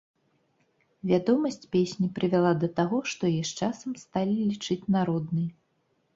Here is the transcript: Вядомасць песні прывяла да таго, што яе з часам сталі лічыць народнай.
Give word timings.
Вядомасць 1.11 1.69
песні 1.75 2.09
прывяла 2.15 2.53
да 2.65 2.71
таго, 2.81 3.03
што 3.13 3.31
яе 3.33 3.45
з 3.51 3.61
часам 3.61 3.91
сталі 4.07 4.35
лічыць 4.51 4.81
народнай. 4.99 5.47